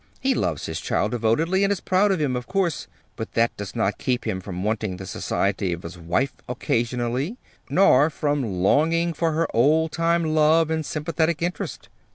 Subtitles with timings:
[0.19, 3.75] He loves his child devotedly, and is proud of him, of course; but that does
[3.75, 7.37] not keep him from wanting the society of his wife occasionally,
[7.69, 11.87] nor from longing for her old time love and sympathetic interest.